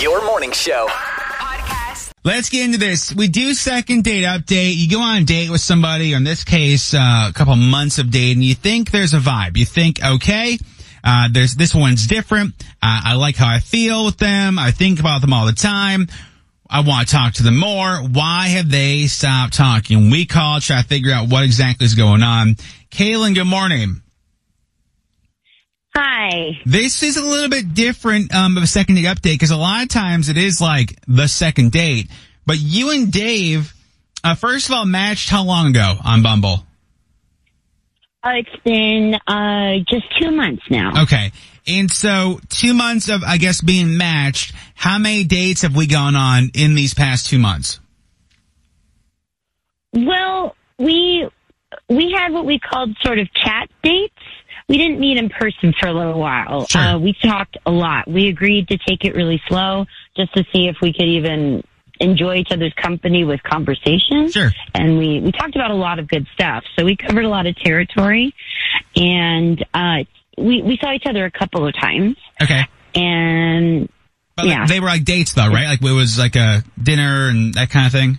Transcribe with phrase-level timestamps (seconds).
[0.00, 0.86] Your morning show.
[0.88, 2.12] Podcast.
[2.22, 3.12] Let's get into this.
[3.12, 4.76] We do second date update.
[4.76, 7.98] You go on a date with somebody, or in this case, uh, a couple months
[7.98, 8.44] of dating.
[8.44, 9.56] You think there's a vibe.
[9.56, 10.56] You think, okay,
[11.02, 12.54] uh, there's this one's different.
[12.80, 14.56] Uh, I like how I feel with them.
[14.56, 16.06] I think about them all the time.
[16.70, 17.96] I want to talk to them more.
[17.96, 20.10] Why have they stopped talking?
[20.10, 22.54] We call, try to figure out what exactly is going on.
[22.92, 24.02] Kaylen, good morning.
[26.00, 26.60] Hi.
[26.64, 29.82] This is a little bit different um, of a second date update because a lot
[29.82, 32.08] of times it is like the second date.
[32.46, 33.74] But you and Dave,
[34.22, 36.64] uh, first of all, matched how long ago on Bumble?
[38.22, 41.02] Uh, it's been uh, just two months now.
[41.02, 41.32] Okay.
[41.66, 44.54] And so two months of, I guess, being matched.
[44.76, 47.80] How many dates have we gone on in these past two months?
[49.92, 51.28] Well, we
[51.88, 54.14] we had what we called sort of chat dates.
[54.68, 56.66] We didn't meet in person for a little while.
[56.66, 56.80] Sure.
[56.80, 58.06] Uh, we talked a lot.
[58.06, 61.64] We agreed to take it really slow just to see if we could even
[62.00, 64.30] enjoy each other's company with conversation.
[64.30, 64.52] Sure.
[64.74, 66.64] And we, we talked about a lot of good stuff.
[66.78, 68.34] So we covered a lot of territory
[68.94, 70.04] and, uh,
[70.36, 72.62] we, we saw each other a couple of times Okay.
[72.94, 73.88] and
[74.36, 74.66] But like, Yeah.
[74.66, 75.66] they were like dates though, right?
[75.66, 78.18] Like it was like a dinner and that kind of thing.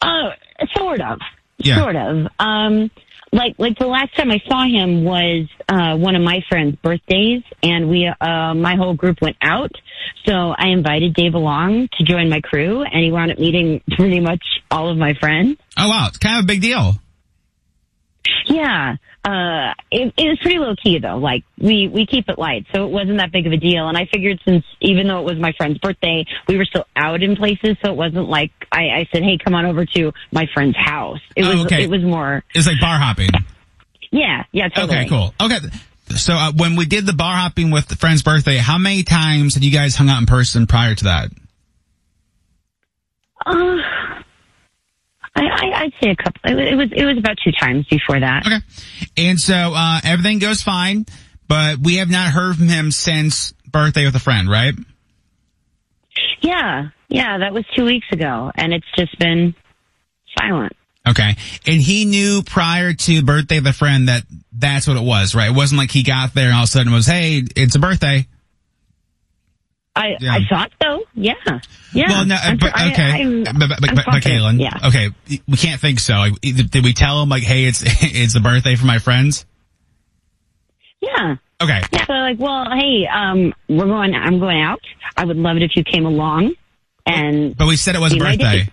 [0.00, 0.30] Uh,
[0.76, 1.18] sort of.
[1.58, 1.78] Yeah.
[1.80, 2.26] Sort of.
[2.38, 2.90] Um,
[3.32, 7.42] like, like the last time I saw him was, uh, one of my friend's birthdays
[7.62, 9.72] and we, uh, my whole group went out.
[10.26, 14.20] So I invited Dave along to join my crew and he wound up meeting pretty
[14.20, 15.58] much all of my friends.
[15.76, 16.94] Oh wow, it's kind of a big deal.
[18.46, 18.96] Yeah.
[19.24, 21.16] Uh, it, it was pretty low key though.
[21.18, 22.66] Like we, we keep it light.
[22.74, 23.88] So it wasn't that big of a deal.
[23.88, 27.22] And I figured since even though it was my friend's birthday, we were still out
[27.22, 27.76] in places.
[27.84, 31.20] So it wasn't like I, I said, Hey, come on over to my friend's house.
[31.36, 31.82] It Oh, was, okay.
[31.84, 33.30] it was more, It's like bar hopping.
[34.10, 34.98] yeah, yeah, totally.
[34.98, 35.34] Okay, cool.
[35.40, 35.58] Okay.
[36.16, 39.54] So uh, when we did the bar hopping with the friend's birthday, how many times
[39.54, 41.28] had you guys hung out in person prior to that?
[43.46, 43.76] Uh,
[45.38, 46.40] I, I, I'd say a couple.
[46.44, 48.46] It, was- it was, it was about two times before that.
[48.46, 48.58] Okay.
[49.16, 51.06] And so uh, everything goes fine,
[51.46, 54.74] but we have not heard from him since birthday with a friend, right?
[56.40, 59.54] Yeah, yeah, that was two weeks ago, and it's just been
[60.38, 60.72] silent.
[61.06, 61.36] Okay.
[61.66, 65.48] And he knew prior to birthday of a friend that that's what it was, right?
[65.50, 67.78] It wasn't like he got there and all of a sudden was, hey, it's a
[67.78, 68.26] birthday.
[69.98, 70.34] I, Yeah.
[70.34, 71.04] I thought so.
[71.14, 71.34] Yeah,
[71.92, 72.08] yeah.
[72.08, 73.02] Well, no, I'm but, sure- okay.
[73.02, 74.22] I'm- but, but, but, but.
[74.22, 74.78] Kaylen, Yeah.
[74.88, 75.10] okay,
[75.46, 76.26] we can't think so.
[76.42, 79.44] Did we tell him like, hey, it's, it's the birthday for my friends?
[81.00, 81.36] Yeah.
[81.60, 81.80] Okay.
[81.92, 82.06] Yeah.
[82.06, 84.14] So like, well, hey, um, we're going.
[84.14, 84.80] I'm going out.
[85.16, 86.54] I would love it if you came along.
[87.06, 88.68] And But we said it was a birthday.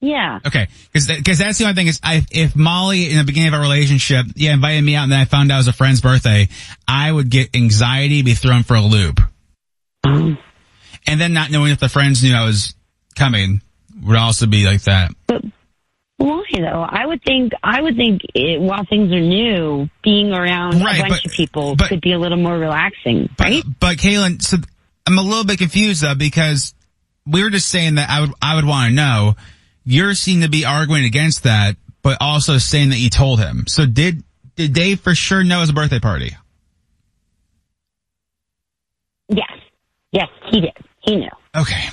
[0.00, 1.06] yeah, Okay, because
[1.38, 4.52] that's the only thing is, I, if Molly in the beginning of our relationship, yeah,
[4.52, 6.48] invited me out and then I found out it was a friend's birthday,
[6.86, 9.20] I would get anxiety, be thrown for a loop,
[10.04, 10.38] Um,
[11.06, 12.74] and then not knowing if the friends knew I was
[13.14, 13.62] coming
[14.02, 15.12] would also be like that.
[15.26, 15.42] but
[16.16, 16.86] why though?
[16.88, 17.52] I would think.
[17.64, 21.32] I would think it, while things are new, being around Right, a bunch but- of
[21.32, 23.62] people but- could be a little more relaxing, But, right?
[23.80, 24.58] but Kaylen, so
[25.06, 26.74] I'm a little bit confused though because
[27.26, 29.34] we were just saying that I would I would want to know.
[29.84, 33.64] You're seem to be arguing against that, but also saying that you told him.
[33.66, 34.22] So did
[34.54, 36.36] did Dave for sure know it was a birthday party?
[39.28, 39.50] Yes,
[40.12, 40.72] yes, he did.
[41.00, 41.30] He knew.
[41.56, 41.84] Okay.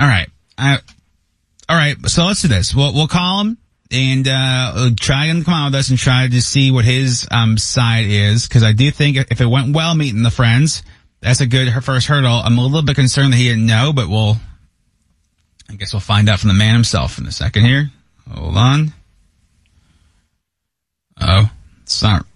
[0.00, 0.28] All right.
[0.56, 0.78] I,
[1.68, 1.96] all right.
[2.06, 2.74] So let's do this.
[2.74, 3.58] We'll, we'll call him
[3.90, 7.58] and, uh, try and come on with us and try to see what his, um,
[7.58, 8.48] side is.
[8.48, 10.82] Cause I do think if it went well meeting the friends,
[11.20, 12.40] that's a good first hurdle.
[12.44, 14.36] I'm a little bit concerned that he didn't know, but we'll,
[15.68, 17.90] I guess we'll find out from the man himself in a second here.
[18.30, 18.92] Hold on.
[21.20, 21.50] Oh,
[21.82, 22.26] it's not,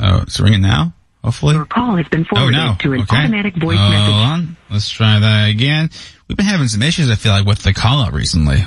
[0.00, 0.92] oh, it's ringing now.
[1.24, 1.54] Hopefully.
[1.54, 2.76] Your call has been Oh forwarded no.
[2.80, 3.16] to an okay.
[3.16, 4.12] automatic voice Hold message.
[4.12, 4.56] Hold on.
[4.70, 5.88] Let's try that again.
[6.28, 8.62] We've been having some issues, I feel like, with the call out recently.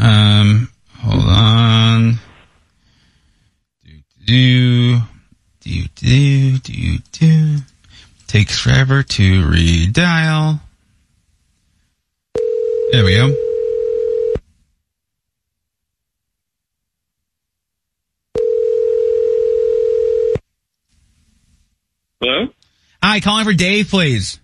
[0.00, 2.14] Um, hold on.
[4.26, 4.98] Do
[5.60, 7.56] do, do, do, do, do.
[8.26, 10.60] Takes forever to redial.
[12.90, 13.47] There we go.
[22.20, 22.48] Hello?
[23.02, 24.40] Hi, calling for Dave, please.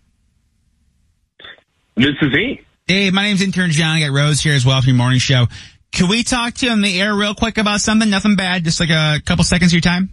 [1.96, 2.60] This is he.
[2.86, 3.96] Dave, my name's intern John.
[3.96, 5.46] I got Rose here as well from your morning show.
[5.92, 8.08] Can we talk to you on the air real quick about something?
[8.10, 10.10] Nothing bad, just like a couple seconds of your time.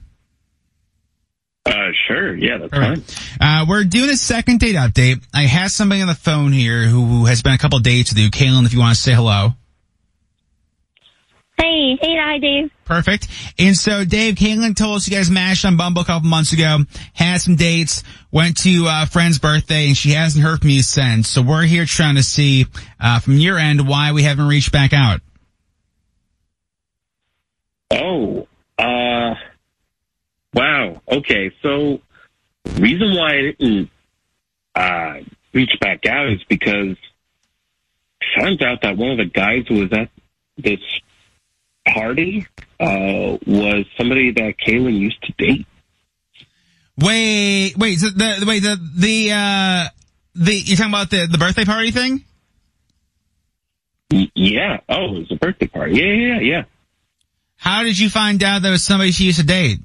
[1.66, 2.36] Uh, sure.
[2.36, 2.90] Yeah, that's All fine.
[3.00, 3.38] right.
[3.40, 5.24] Uh, we're doing a second date update.
[5.34, 8.20] I have somebody on the phone here who, who has been a couple dates with
[8.20, 8.30] you.
[8.32, 9.54] Kaylen, if you want to say hello.
[11.92, 12.72] Hey, hey, hi, Dave.
[12.86, 13.28] Perfect.
[13.60, 16.80] And so, Dave, Caitlin told us you guys matched on Bumble a couple months ago,
[17.14, 20.84] had some dates, went to uh, a friend's birthday, and she hasn't heard from you
[20.84, 21.28] since.
[21.28, 22.66] So we're here trying to see
[22.98, 25.20] uh, from your end why we haven't reached back out.
[27.92, 28.48] Oh,
[28.78, 29.36] uh,
[30.54, 31.02] wow.
[31.12, 32.00] Okay, so
[32.78, 33.90] reason why I didn't
[34.76, 35.14] uh,
[35.52, 36.96] reach back out is because
[38.22, 40.10] I found out that one of the guys who was at
[40.58, 40.80] this
[41.94, 42.48] party
[42.80, 45.66] uh, was somebody that Kaylen used to date.
[46.98, 49.88] Wait, wait, so the wait the the uh
[50.36, 52.24] the you're talking about the the birthday party thing?
[54.36, 54.82] Yeah.
[54.90, 55.96] Oh, it was a birthday party.
[55.96, 56.40] Yeah, yeah, yeah.
[56.40, 56.64] yeah.
[57.56, 59.80] How did you find out that it was somebody she used to date?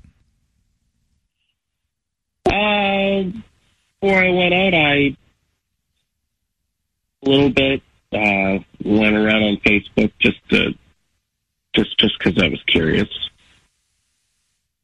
[2.47, 3.45] Um,
[4.01, 5.17] before I went out, I
[7.23, 7.83] a little bit
[8.13, 10.75] uh, went around on Facebook just to
[11.77, 13.09] just just because I was curious.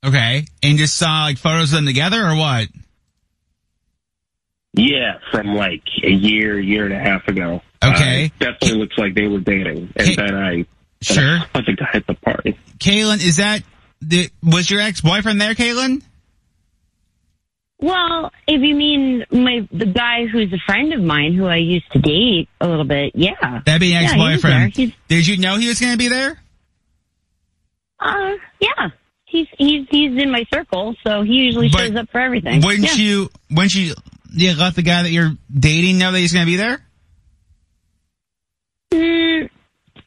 [0.04, 2.68] Okay, and just saw like photos of them together or what?
[4.74, 7.60] Yeah, from like a year, year and a half ago.
[7.84, 8.26] Okay.
[8.26, 10.66] Uh, definitely looks like they were dating, and Hey, then I
[11.02, 11.38] Sure.
[11.38, 12.56] I was the guy at the party.
[12.78, 13.62] Kaylen, is that
[14.00, 16.02] the, was your ex boyfriend there, Kaylen?
[17.80, 21.90] Well, if you mean my the guy who's a friend of mine who I used
[21.92, 23.62] to date a little bit, yeah.
[23.66, 24.36] That'd be an ex he was there.
[24.36, 24.76] boyfriend.
[24.76, 26.38] He's Did you know he was going to be there?
[28.02, 28.88] Uh yeah.
[29.24, 32.60] He's he's he's in my circle, so he usually But shows up for everything.
[32.60, 33.02] Wouldn't yeah.
[33.02, 33.30] you?
[33.50, 33.94] Wouldn't you?
[34.34, 36.84] Yeah, let the guy that you're dating know that he's going to be there.
[38.92, 39.48] Mm,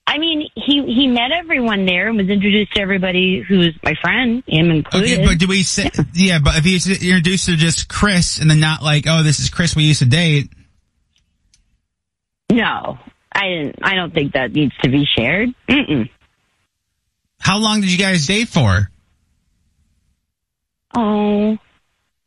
[0.07, 4.43] I mean, he he met everyone there and was introduced to everybody who's my friend,
[4.45, 5.11] him included.
[5.19, 5.89] Okay, but do we say?
[6.13, 9.49] Yeah, but if he's introduced to just Chris and then not like, oh, this is
[9.49, 10.51] Chris we used to date.
[12.51, 12.99] no,
[13.33, 13.79] I didn't.
[13.81, 15.49] I don't think that needs to be shared.
[15.67, 16.09] Mm-mm.
[17.45, 18.89] How long did you guys date for?
[20.97, 21.59] Oh,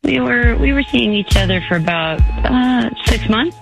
[0.01, 3.57] we were we were seeing each other for about uh, six months.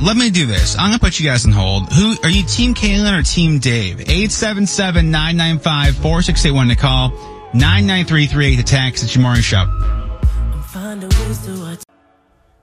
[0.00, 0.78] Let me do this.
[0.78, 1.92] I'm gonna put you guys on hold.
[1.92, 3.96] Who are you, Team Kaylen or Team Dave?
[3.96, 7.08] 877-995-4681 to call.
[7.54, 9.02] 99338 to text.
[9.02, 9.64] It's your morning show.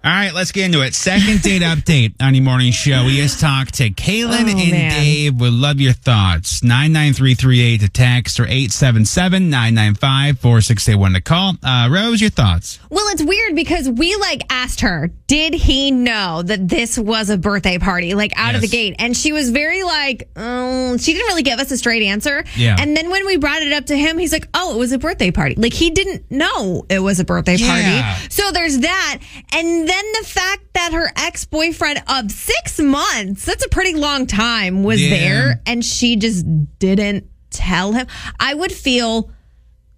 [0.03, 0.95] All right, let's get into it.
[0.95, 3.05] Second date update on your morning show.
[3.05, 4.99] We just talked to Kaylen Oh, and man.
[4.99, 5.39] Dave.
[5.39, 6.63] We'd love your thoughts.
[6.63, 11.53] 99338 to text or 877-995-4681 to call.
[11.63, 12.79] Uh, Rose, your thoughts?
[12.89, 17.37] Well, it's weird because we like asked her, did he know that this was a
[17.37, 18.97] birthday party, like out of the gate?
[18.99, 22.43] And she was very like, oh, she didn't really give us a straight answer.
[22.57, 22.75] Yeah.
[22.77, 24.97] And then when we brought it up to him, he's like, oh, it was a
[24.97, 25.55] birthday party.
[25.55, 28.01] Like he didn't know it was a birthday Yeah.
[28.17, 28.27] party.
[28.29, 29.19] So there's that.
[29.53, 34.27] And then the fact that her ex boyfriend of six months, that's a pretty long
[34.27, 35.11] time, was Yeah.
[35.11, 36.45] there and she just
[36.77, 38.05] didn't tell him.
[38.37, 39.31] I would feel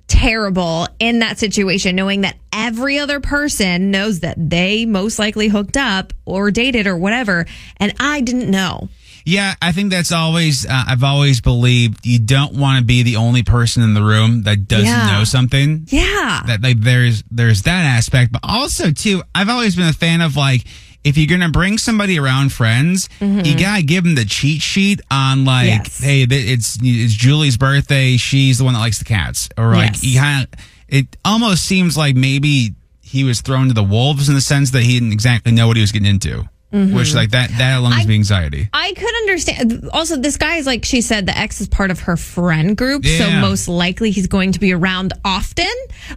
[0.08, 5.78] terrible in that situation, knowing that every other person knows that they most likely hooked
[5.78, 7.46] up or dated or whatever,
[7.78, 8.90] and I didn't know.
[9.26, 13.16] Yeah, I think that's always, uh, I've always believed you don't want to be the
[13.16, 15.18] only person in the room that doesn't Yeah.
[15.18, 15.88] know something.
[15.90, 16.44] Yeah.
[16.46, 20.36] That like there's there's that aspect, but also too, I've always been a fan of
[20.36, 20.66] like
[21.04, 25.46] if you're gonna bring somebody around friends, you gotta give them the cheat sheet on
[25.46, 25.84] like, Mm-hmm.
[25.84, 26.00] Yes.
[26.04, 30.04] hey, it's it's Julie's birthday, she's the one that likes the cats, or like Yes.
[30.04, 34.36] you kind of, it almost seems like maybe he was thrown to the wolves in
[34.36, 37.50] the sense that he didn't exactly know what he was getting into, which like that
[37.60, 38.08] that alone gives Mm-hmm.
[38.08, 38.70] I- me anxiety.
[38.74, 39.90] I could understand.
[39.94, 43.06] Also, this guy is like she said, the ex is part of her friend group,
[43.06, 45.68] so most likely he's going to be around often.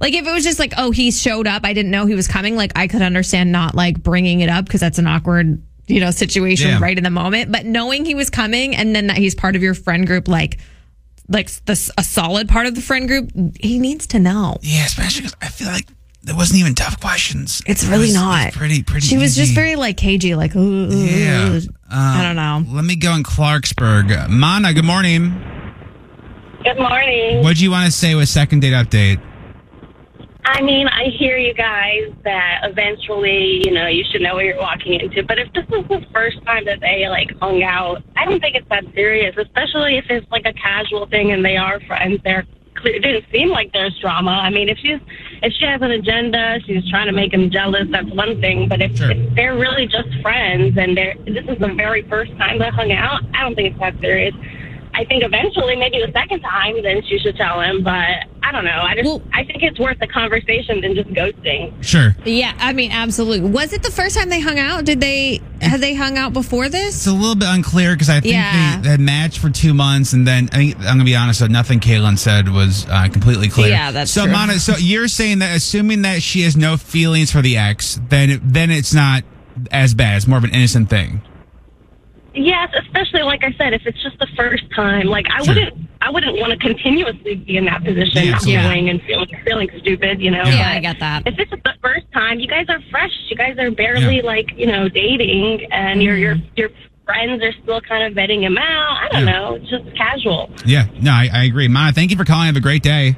[0.01, 2.27] Like if it was just like, oh, he showed up, I didn't know he was
[2.27, 2.57] coming.
[2.57, 6.11] Like I could understand not like bringing it up because that's an awkward, you know,
[6.11, 6.79] situation Yeah.
[6.81, 7.53] right in the moment.
[7.53, 10.59] But knowing he was coming and then that he's part of your friend group, like
[11.29, 14.57] like this a solid part of the friend group, he needs to know.
[14.63, 15.87] Yeah, especially because I feel like
[16.27, 17.63] there wasn't even tough questions.
[17.67, 18.53] It's It really was- it was not.
[18.53, 19.07] pretty pretty.
[19.07, 21.49] She was just very like cagey, like ooh, ooh, Yeah.
[21.53, 21.61] ooh.
[21.91, 22.43] I don't know.
[22.43, 24.29] Um, let me go in Clarksburg.
[24.29, 25.33] Mana, good morning.
[26.65, 27.43] Good morning.
[27.45, 29.21] What do you want to say with second date update?
[30.49, 34.59] I mean, I hear you guys that eventually, you know, you should know what you're
[34.59, 35.23] walking into.
[35.25, 38.55] But if this is the first time that they like hung out, I don't think
[38.57, 39.35] it's that serious.
[39.37, 42.21] Especially if it's like a casual thing and they are friends.
[42.25, 42.97] They're clear.
[42.97, 44.31] It didn't seem like there's drama.
[44.31, 45.01] I mean, if she's
[45.43, 47.87] if she has an agenda, she's trying to make him jealous.
[47.91, 48.69] That's one thing.
[48.69, 49.11] But if, Sure.
[49.11, 52.93] if they're really just friends and they're this is the very first time they hung
[52.93, 54.35] out, I don't think it's that serious.
[54.97, 57.83] I think eventually, maybe the second time, then she should tell him.
[57.85, 57.93] But
[58.43, 58.81] I don't know.
[58.83, 61.73] I just Well- I think it's worth the conversation than just ghosting.
[61.83, 62.17] Sure.
[62.25, 63.51] Yeah, I mean, absolutely.
[63.51, 64.85] Was it the first time they hung out?
[64.85, 66.97] Did they have they hung out before this?
[66.97, 68.81] It's a little bit unclear because I think Yeah.
[68.81, 71.41] they had matched for two months, and then I think I'm gonna be honest.
[71.41, 73.69] So nothing Kaylen said was uh, completely clear.
[73.69, 74.23] Yeah, that's so.
[74.25, 74.33] true.
[74.33, 78.41] Mana, so you're saying that assuming that she has no feelings for the ex, then
[78.43, 79.25] then it's not
[79.71, 80.17] as bad.
[80.17, 81.21] It's more of an innocent thing.
[82.37, 85.55] Yes, especially like I said, if it's just the first time, like I Sure.
[85.55, 89.69] wouldn't, I wouldn't want to continuously be in that position, Yeah, feeling and feeling feeling
[89.79, 90.43] stupid, you know.
[90.45, 91.23] Yeah, But I get that.
[91.27, 93.11] If it's the first time, you guys are fresh.
[93.31, 94.23] You guys are barely Yeah.
[94.23, 96.47] like you know dating, and your your Mm-hmm.
[96.57, 96.69] your
[97.07, 98.99] friends are still kind of vetting him out.
[99.03, 99.33] I don't Yeah.
[99.33, 100.51] know, just casual.
[100.67, 100.87] Yeah.
[101.01, 101.69] No, I, I agree.
[101.69, 102.47] Mana, thank you for calling.
[102.47, 103.17] Have a great day.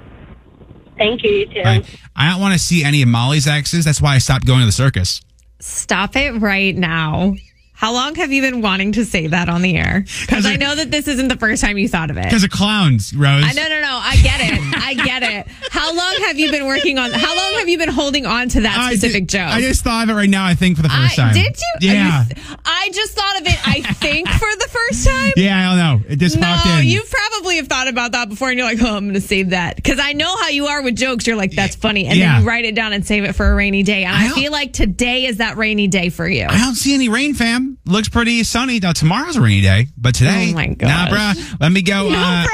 [0.97, 1.63] Thank you, you too.
[1.63, 1.83] Bye.
[2.17, 3.85] I don't want to see any of Molly's exes.
[3.85, 5.21] That's why I stopped going to the circus.
[5.61, 7.35] Stop it right now.
[7.79, 10.05] How long have you been wanting to say that on the air?
[10.23, 12.25] Because I know that this isn't the first time you thought of it.
[12.25, 13.45] Because of clowns, Rose.
[13.47, 14.01] I no no no.
[14.03, 14.61] I get it.
[14.85, 15.47] I get it.
[15.71, 17.13] How long have you been working on?
[17.13, 19.49] How long have you been holding on to that I specific did- joke?
[19.49, 20.45] I just thought of it right now.
[20.45, 21.35] I think for the I- first time.
[21.35, 21.89] did you?
[21.89, 22.25] Yeah.
[22.29, 23.69] You- I just thought of it.
[23.69, 25.33] I think for the first time.
[25.37, 26.11] yeah, I don't know.
[26.13, 26.87] It just popped No, in.
[26.87, 29.51] you probably have thought about that before, and you're like, "Oh, I'm going to save
[29.51, 31.27] that." Because I know how you are with jokes.
[31.29, 32.33] You're like, "That's funny," and Yeah.
[32.35, 34.03] then you write it down and save it for a rainy day.
[34.05, 36.47] And I I, feel like today is that rainy day for you.
[36.49, 37.68] I don't see any rain, fam.
[37.87, 38.79] Looks pretty sunny.
[38.81, 40.89] Now tomorrow's a rainy day, but today, Oh, my gosh.
[40.89, 41.37] nah, gosh.
[41.37, 41.61] bruh.
[41.61, 42.09] Let me go.
[42.11, 42.47] No,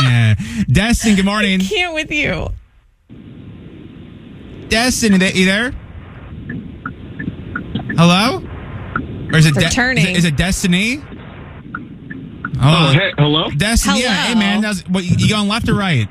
[0.00, 0.34] uh,
[0.70, 1.60] Destin, good morning.
[1.62, 2.48] I Can't with you.
[4.68, 5.70] Destin, you there- you there?
[7.96, 8.42] Hello?
[9.32, 11.02] Or is it, They're is it, is it Destiny?
[12.60, 13.50] Oh, hey, hello?
[13.50, 14.14] Destiny, yeah.
[14.14, 14.62] Hey, man.
[14.62, 16.08] That was, what, you you going left or right?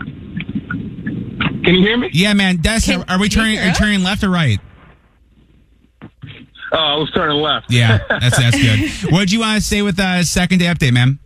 [0.00, 2.10] Can you hear me?
[2.12, 2.56] Yeah, man.
[2.58, 3.02] Destiny.
[3.08, 4.58] Are we turning, are you turning left or right?
[6.72, 7.70] Oh, I was turning left.
[7.70, 9.12] Yeah, that's that's good.
[9.12, 11.18] What'd you want to say with uh, second day update, man?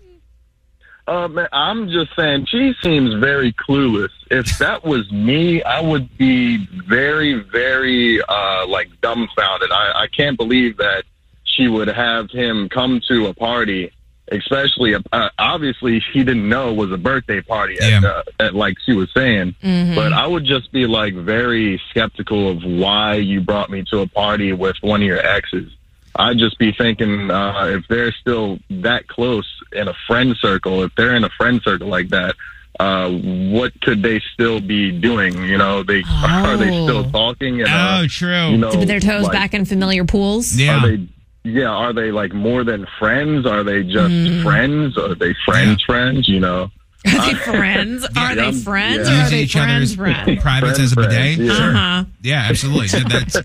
[1.07, 4.11] Uh, man, I'm just saying, she seems very clueless.
[4.31, 9.73] If that was me, I would be very, very, uh, like dumbfounded.
[9.73, 11.03] I, I can't believe that
[11.43, 13.91] she would have him come to a party,
[14.31, 18.09] especially, uh, obviously, she didn't know it was a birthday party, at, Yeah.
[18.09, 19.55] uh, at, like she was saying.
[19.63, 24.07] But I would just be, like, very skeptical of why you brought me to a
[24.07, 25.73] party with one of your exes.
[26.17, 30.93] I'd just be thinking uh, if they're still that close in a friend circle, if
[30.97, 32.35] they're in a friend circle like that,
[32.81, 35.45] uh, what could they still be doing?
[35.45, 37.11] You know, they are they still Oh.
[37.11, 37.61] talking?
[37.61, 38.49] And, uh, oh, true.
[38.51, 40.57] you know, Dip their toes like, back in familiar pools.
[40.59, 40.83] yeah.
[40.85, 41.07] Are they?
[41.45, 43.47] Yeah, are they like more than friends?
[43.47, 44.43] Are they just Mm.
[44.43, 44.99] friends?
[44.99, 45.83] Are they friends?
[45.85, 46.29] Friends?
[46.29, 46.71] You know.
[47.07, 48.07] Are they friends?
[48.17, 49.23] Are they friends yeah.
[49.23, 50.25] or are they each other's friends?
[50.25, 50.43] Friends.
[50.43, 51.37] privates Friend as a bidet.
[51.37, 51.53] friends, yeah.
[51.53, 52.05] Uh huh.
[52.23, 52.89] Yeah, absolutely.
[52.89, 53.37] So that's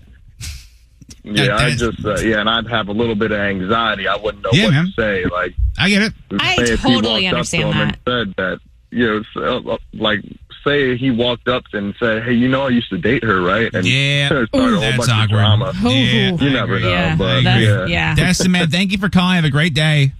[1.24, 4.06] Yeah, I just uh, yeah, and I'd have a little bit of anxiety.
[4.06, 4.86] I wouldn't know Yeah, what man.
[4.86, 5.24] to say.
[5.24, 6.12] Like, I get it.
[6.38, 8.12] I say if he totally understand up to that.
[8.12, 8.60] And said that
[8.90, 10.20] you know, so, uh, like
[10.66, 13.72] say he walked up and said, "Hey, you know, I used to date her, right?"
[13.72, 14.26] And Yeah.
[14.26, 15.22] started a whole That's bunch awkward.
[15.24, 15.72] of drama.
[15.82, 15.90] Yeah,
[16.30, 16.82] You I never agree.
[16.88, 17.86] know, Yeah, but that's- yeah.
[17.86, 18.14] yeah.
[18.14, 19.36] Destin, man, thank you for calling.
[19.36, 20.12] Have a great day.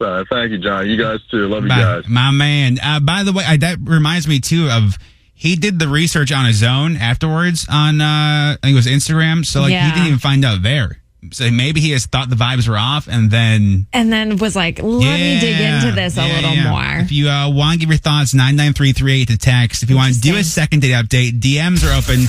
[0.00, 0.88] Uh, thank you, John.
[0.88, 1.46] You guys too.
[1.48, 2.04] Love you guys.
[2.08, 2.78] My man.
[2.82, 4.96] Uh, by the way, I, that reminds me too of
[5.34, 8.04] he did the research on his own afterwards on uh,
[8.54, 9.44] I think it was Instagram.
[9.44, 9.86] So like Yeah.
[9.86, 10.98] he didn't even find out there.
[11.32, 14.78] So maybe he has thought the vibes were off, and then And then was like,
[14.82, 16.70] let me dig into this a little yeah.
[16.70, 17.04] more.
[17.04, 19.82] If you uh, want to give your thoughts, nine nine three three eight to text.
[19.82, 22.24] If you want to do a second date update, DMs are open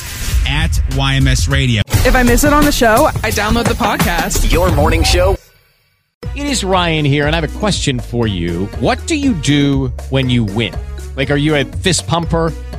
[0.48, 1.82] at YMS Radio.
[1.88, 4.52] If I miss it on the show, I download the podcast.
[4.52, 5.38] Your morning show.
[6.36, 8.68] It is Ryan here, and I have a question for you.
[8.80, 10.74] What do you do when you win?
[11.16, 12.54] Like, are you a fist pumper,